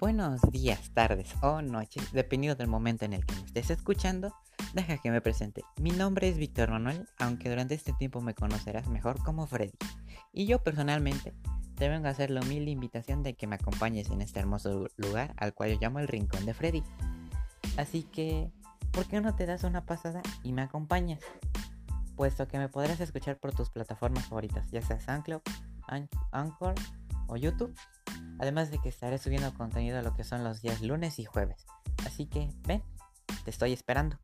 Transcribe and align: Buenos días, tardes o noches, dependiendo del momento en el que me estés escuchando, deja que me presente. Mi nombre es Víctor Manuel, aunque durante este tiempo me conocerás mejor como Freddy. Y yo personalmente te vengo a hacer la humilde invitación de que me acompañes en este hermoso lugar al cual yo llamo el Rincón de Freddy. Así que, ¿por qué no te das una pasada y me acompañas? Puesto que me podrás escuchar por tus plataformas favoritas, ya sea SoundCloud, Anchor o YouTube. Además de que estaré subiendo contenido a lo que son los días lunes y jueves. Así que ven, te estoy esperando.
Buenos 0.00 0.40
días, 0.50 0.92
tardes 0.94 1.34
o 1.42 1.60
noches, 1.60 2.10
dependiendo 2.12 2.56
del 2.56 2.68
momento 2.68 3.04
en 3.04 3.12
el 3.12 3.26
que 3.26 3.34
me 3.34 3.42
estés 3.42 3.68
escuchando, 3.68 4.34
deja 4.72 4.96
que 4.96 5.10
me 5.10 5.20
presente. 5.20 5.62
Mi 5.78 5.90
nombre 5.90 6.26
es 6.26 6.38
Víctor 6.38 6.70
Manuel, 6.70 7.06
aunque 7.18 7.50
durante 7.50 7.74
este 7.74 7.92
tiempo 7.92 8.22
me 8.22 8.34
conocerás 8.34 8.88
mejor 8.88 9.22
como 9.22 9.46
Freddy. 9.46 9.76
Y 10.32 10.46
yo 10.46 10.62
personalmente 10.62 11.34
te 11.74 11.90
vengo 11.90 12.06
a 12.06 12.12
hacer 12.12 12.30
la 12.30 12.40
humilde 12.40 12.70
invitación 12.70 13.22
de 13.22 13.34
que 13.34 13.46
me 13.46 13.56
acompañes 13.56 14.08
en 14.08 14.22
este 14.22 14.40
hermoso 14.40 14.88
lugar 14.96 15.34
al 15.36 15.52
cual 15.52 15.74
yo 15.74 15.78
llamo 15.78 15.98
el 15.98 16.08
Rincón 16.08 16.46
de 16.46 16.54
Freddy. 16.54 16.82
Así 17.76 18.04
que, 18.04 18.50
¿por 18.92 19.04
qué 19.04 19.20
no 19.20 19.36
te 19.36 19.44
das 19.44 19.64
una 19.64 19.84
pasada 19.84 20.22
y 20.42 20.54
me 20.54 20.62
acompañas? 20.62 21.20
Puesto 22.16 22.48
que 22.48 22.56
me 22.56 22.70
podrás 22.70 23.00
escuchar 23.00 23.38
por 23.38 23.52
tus 23.52 23.68
plataformas 23.68 24.24
favoritas, 24.28 24.70
ya 24.70 24.80
sea 24.80 24.98
SoundCloud, 24.98 25.42
Anchor 26.32 26.74
o 27.26 27.36
YouTube. 27.36 27.74
Además 28.40 28.70
de 28.70 28.78
que 28.78 28.88
estaré 28.88 29.18
subiendo 29.18 29.52
contenido 29.52 29.98
a 29.98 30.02
lo 30.02 30.14
que 30.14 30.24
son 30.24 30.42
los 30.42 30.62
días 30.62 30.80
lunes 30.80 31.18
y 31.18 31.24
jueves. 31.26 31.66
Así 32.06 32.24
que 32.26 32.48
ven, 32.66 32.82
te 33.44 33.50
estoy 33.50 33.74
esperando. 33.74 34.18